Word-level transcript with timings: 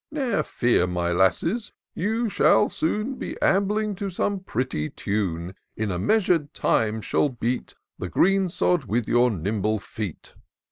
Ne'er 0.09 0.41
fear, 0.41 0.87
my 0.87 1.11
lasses, 1.11 1.73
you 1.93 2.27
shall 2.27 2.69
soon 2.69 3.19
Be 3.19 3.39
ambling 3.39 3.93
to 3.97 4.09
some 4.09 4.39
pretty 4.39 4.89
tune. 4.89 5.49
And 5.77 5.91
in 5.91 5.91
a 5.91 5.99
measur'd 5.99 6.55
time 6.55 7.01
shall 7.01 7.29
beat 7.29 7.75
The 7.99 8.09
green 8.09 8.49
sod 8.49 8.85
with 8.85 9.07
your 9.07 9.29
nimble 9.29 9.77
feet. 9.77 10.33